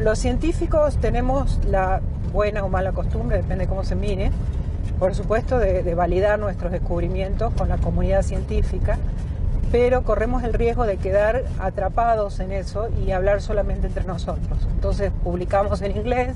los 0.00 0.18
científicos 0.18 0.96
tenemos 0.96 1.58
la 1.66 2.00
buena 2.32 2.64
o 2.64 2.68
mala 2.68 2.92
costumbre, 2.92 3.36
depende 3.38 3.64
de 3.64 3.68
cómo 3.68 3.84
se 3.84 3.94
mire, 3.94 4.30
por 4.98 5.14
supuesto, 5.14 5.58
de, 5.58 5.94
validar 5.94 6.38
nuestros 6.38 6.72
descubrimientos 6.72 7.52
con 7.54 7.68
la 7.68 7.78
comunidad 7.78 8.22
científica, 8.22 8.98
pero 9.70 10.02
corremos 10.02 10.42
el 10.42 10.52
riesgo 10.52 10.84
de 10.84 10.96
quedar 10.96 11.44
atrapados 11.58 12.40
en 12.40 12.52
eso 12.52 12.88
y 13.04 13.12
hablar 13.12 13.40
solamente 13.40 13.86
entre 13.86 14.04
nosotros. 14.04 14.66
Entonces 14.74 15.12
publicamos 15.22 15.80
en 15.82 15.96
inglés, 15.96 16.34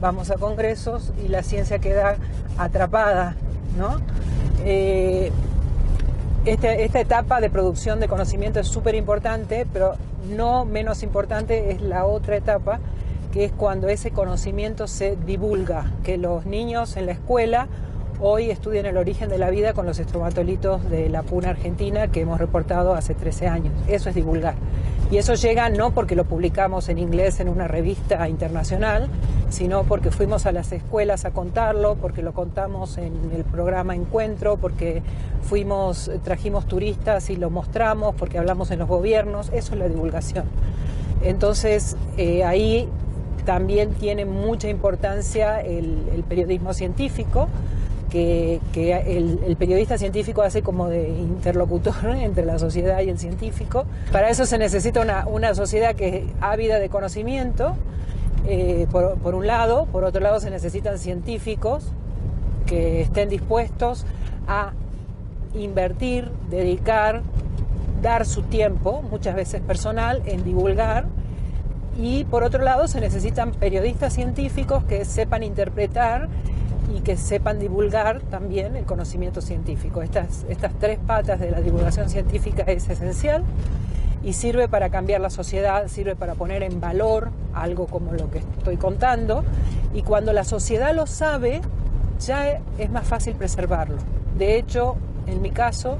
vamos 0.00 0.30
a 0.30 0.36
congresos 0.36 1.12
y 1.24 1.28
la 1.28 1.42
ciencia 1.42 1.78
queda 1.78 2.16
atrapada, 2.56 3.34
¿no? 3.76 4.00
Eh, 4.64 5.32
este, 6.44 6.84
esta 6.84 7.00
etapa 7.00 7.40
de 7.40 7.50
producción 7.50 8.00
de 8.00 8.08
conocimiento 8.08 8.60
es 8.60 8.68
súper 8.68 8.94
importante, 8.94 9.66
pero 9.72 9.96
no 10.34 10.64
menos 10.64 11.02
importante 11.02 11.72
es 11.72 11.80
la 11.82 12.06
otra 12.06 12.36
etapa, 12.36 12.80
que 13.32 13.44
es 13.44 13.52
cuando 13.52 13.88
ese 13.88 14.10
conocimiento 14.10 14.86
se 14.86 15.16
divulga, 15.16 15.90
que 16.02 16.16
los 16.16 16.46
niños 16.46 16.96
en 16.96 17.06
la 17.06 17.12
escuela 17.12 17.68
hoy 18.20 18.50
estudian 18.50 18.86
el 18.86 18.96
origen 18.96 19.28
de 19.28 19.38
la 19.38 19.50
vida 19.50 19.74
con 19.74 19.86
los 19.86 19.98
estromatolitos 19.98 20.88
de 20.90 21.08
la 21.08 21.22
puna 21.22 21.50
argentina 21.50 22.08
que 22.08 22.20
hemos 22.20 22.38
reportado 22.38 22.94
hace 22.94 23.14
13 23.14 23.46
años. 23.46 23.72
Eso 23.86 24.08
es 24.08 24.14
divulgar. 24.14 24.54
Y 25.10 25.16
eso 25.16 25.34
llega 25.34 25.70
no 25.70 25.92
porque 25.92 26.14
lo 26.14 26.24
publicamos 26.24 26.88
en 26.88 26.98
inglés 26.98 27.40
en 27.40 27.48
una 27.48 27.66
revista 27.66 28.28
internacional, 28.28 29.08
sino 29.48 29.84
porque 29.84 30.10
fuimos 30.10 30.44
a 30.44 30.52
las 30.52 30.70
escuelas 30.72 31.24
a 31.24 31.30
contarlo, 31.30 31.94
porque 31.94 32.22
lo 32.22 32.34
contamos 32.34 32.98
en 32.98 33.14
el 33.34 33.44
programa 33.44 33.94
Encuentro, 33.94 34.58
porque 34.58 35.02
fuimos, 35.42 36.10
trajimos 36.24 36.66
turistas 36.66 37.30
y 37.30 37.36
lo 37.36 37.48
mostramos, 37.48 38.14
porque 38.16 38.38
hablamos 38.38 38.70
en 38.70 38.80
los 38.80 38.88
gobiernos. 38.88 39.50
Eso 39.54 39.72
es 39.74 39.78
la 39.78 39.88
divulgación. 39.88 40.44
Entonces, 41.22 41.96
eh, 42.18 42.44
ahí 42.44 42.88
también 43.48 43.94
tiene 43.94 44.26
mucha 44.26 44.68
importancia 44.68 45.62
el 45.62 46.22
periodismo 46.28 46.74
científico 46.74 47.48
que, 48.08 48.60
el, 49.46 49.56
periodista 49.56 49.98
científico 49.98 50.42
hace 50.42 50.62
como 50.62 50.88
de 50.88 51.08
interlocutor 51.08 51.94
entre 52.16 52.44
la 52.44 52.58
sociedad 52.58 53.00
y 53.00 53.10
el 53.10 53.18
científico. 53.18 53.84
Para 54.12 54.30
eso 54.30 54.46
se 54.46 54.58
necesita 54.58 55.24
una, 55.26 55.54
sociedad 55.54 55.94
que 55.94 56.08
es 56.08 56.24
ávida 56.40 56.78
de 56.78 56.88
conocimiento, 56.88 57.74
eh, 58.46 58.86
por, 58.90 59.34
un 59.34 59.46
lado, 59.46 59.86
por 59.86 60.04
otro 60.04 60.20
lado 60.20 60.40
se 60.40 60.50
necesitan 60.50 60.98
científicos 60.98 61.92
que 62.66 63.02
estén 63.02 63.28
dispuestos 63.28 64.06
a 64.46 64.72
invertir, 65.54 66.30
dedicar, 66.50 67.22
dar 68.00 68.24
su 68.24 68.42
tiempo, 68.42 69.02
muchas 69.10 69.34
veces 69.34 69.60
personal, 69.60 70.22
en 70.26 70.44
divulgar. 70.44 71.06
Y 71.98 72.24
por 72.24 72.44
otro 72.44 72.62
lado 72.62 72.86
se 72.86 73.00
necesitan 73.00 73.50
periodistas 73.50 74.14
científicos 74.14 74.84
que 74.84 75.04
sepan 75.04 75.42
interpretar 75.42 76.28
y 76.94 77.00
que 77.00 77.16
sepan 77.16 77.58
divulgar 77.58 78.20
también 78.22 78.76
el 78.76 78.84
conocimiento 78.84 79.40
científico. 79.40 80.00
Estas, 80.00 80.46
estas 80.48 80.72
tres 80.78 80.98
patas 81.04 81.40
de 81.40 81.50
la 81.50 81.60
divulgación 81.60 82.08
científica 82.08 82.62
es 82.62 82.88
esencial 82.88 83.42
y 84.22 84.32
sirve 84.32 84.68
para 84.68 84.90
cambiar 84.90 85.20
la 85.20 85.30
sociedad, 85.30 85.88
sirve 85.88 86.16
para 86.16 86.34
poner 86.34 86.62
en 86.62 86.80
valor 86.80 87.30
algo 87.52 87.86
como 87.86 88.12
lo 88.12 88.30
que 88.30 88.38
estoy 88.38 88.76
contando 88.76 89.44
y 89.92 90.02
cuando 90.02 90.32
la 90.32 90.44
sociedad 90.44 90.94
lo 90.94 91.06
sabe 91.06 91.60
ya 92.20 92.60
es 92.78 92.90
más 92.90 93.06
fácil 93.06 93.34
preservarlo. 93.34 93.96
De 94.36 94.56
hecho, 94.56 94.96
en 95.26 95.42
mi 95.42 95.50
caso, 95.50 95.98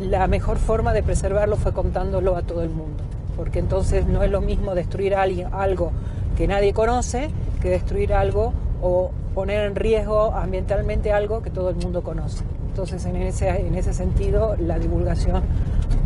la 0.00 0.26
mejor 0.26 0.58
forma 0.58 0.92
de 0.92 1.02
preservarlo 1.02 1.56
fue 1.56 1.72
contándolo 1.72 2.36
a 2.36 2.42
todo 2.42 2.62
el 2.62 2.70
mundo, 2.70 3.02
porque 3.36 3.58
entonces 3.58 4.06
no 4.06 4.22
es 4.22 4.30
lo 4.30 4.40
mismo 4.40 4.74
destruir 4.74 5.14
algo 5.14 5.92
que 6.36 6.46
nadie 6.46 6.72
conoce 6.72 7.30
que 7.60 7.70
destruir 7.70 8.12
algo 8.12 8.52
o 8.82 9.10
poner 9.34 9.66
en 9.66 9.74
riesgo 9.74 10.32
ambientalmente 10.32 11.12
algo 11.12 11.42
que 11.42 11.50
todo 11.50 11.70
el 11.70 11.76
mundo 11.76 12.02
conoce. 12.02 12.44
Entonces, 12.68 13.04
en 13.06 13.16
ese, 13.16 13.48
en 13.48 13.74
ese 13.74 13.94
sentido, 13.94 14.54
la 14.58 14.78
divulgación 14.78 15.42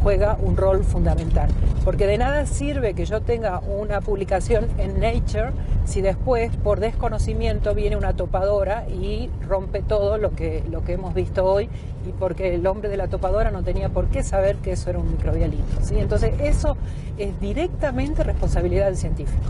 juega 0.02 0.36
un 0.40 0.56
rol 0.56 0.84
fundamental. 0.84 1.50
Porque 1.84 2.06
de 2.06 2.18
nada 2.18 2.46
sirve 2.46 2.94
que 2.94 3.04
yo 3.04 3.20
tenga 3.20 3.60
una 3.60 4.00
publicación 4.00 4.66
en 4.78 5.00
Nature 5.00 5.52
si 5.84 6.02
después, 6.02 6.54
por 6.56 6.78
desconocimiento, 6.78 7.74
viene 7.74 7.96
una 7.96 8.14
topadora 8.14 8.86
y 8.88 9.28
rompe 9.48 9.82
todo 9.82 10.18
lo 10.18 10.30
que, 10.36 10.62
lo 10.70 10.84
que 10.84 10.92
hemos 10.92 11.14
visto 11.14 11.44
hoy 11.44 11.68
y 12.06 12.12
porque 12.12 12.54
el 12.54 12.66
hombre 12.66 12.88
de 12.88 12.96
la 12.96 13.08
topadora 13.08 13.50
no 13.50 13.64
tenía 13.64 13.88
por 13.88 14.06
qué 14.06 14.22
saber 14.22 14.56
que 14.56 14.72
eso 14.72 14.90
era 14.90 15.00
un 15.00 15.10
microbialito. 15.10 15.82
¿sí? 15.82 15.96
Entonces, 15.98 16.34
eso 16.40 16.76
es 17.18 17.38
directamente 17.40 18.22
responsabilidad 18.22 18.86
del 18.86 18.96
científico. 18.96 19.42